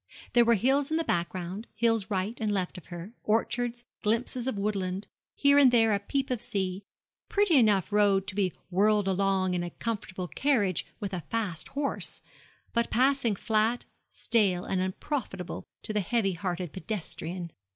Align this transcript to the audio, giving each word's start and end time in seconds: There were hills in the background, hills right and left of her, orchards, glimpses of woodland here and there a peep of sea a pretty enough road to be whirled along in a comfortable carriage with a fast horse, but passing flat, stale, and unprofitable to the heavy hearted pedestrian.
There 0.33 0.45
were 0.45 0.55
hills 0.55 0.89
in 0.89 0.97
the 0.97 1.03
background, 1.03 1.67
hills 1.75 2.09
right 2.09 2.35
and 2.41 2.51
left 2.51 2.75
of 2.79 2.87
her, 2.87 3.13
orchards, 3.23 3.85
glimpses 4.01 4.47
of 4.47 4.57
woodland 4.57 5.07
here 5.35 5.59
and 5.59 5.69
there 5.69 5.93
a 5.93 5.99
peep 5.99 6.31
of 6.31 6.41
sea 6.41 6.81
a 6.83 6.83
pretty 7.31 7.55
enough 7.55 7.91
road 7.93 8.25
to 8.25 8.33
be 8.33 8.51
whirled 8.71 9.07
along 9.07 9.53
in 9.53 9.61
a 9.61 9.69
comfortable 9.69 10.27
carriage 10.27 10.87
with 10.99 11.13
a 11.13 11.21
fast 11.29 11.67
horse, 11.67 12.23
but 12.73 12.89
passing 12.89 13.35
flat, 13.35 13.85
stale, 14.09 14.65
and 14.65 14.81
unprofitable 14.81 15.67
to 15.83 15.93
the 15.93 15.99
heavy 15.99 16.33
hearted 16.33 16.73
pedestrian. 16.73 17.51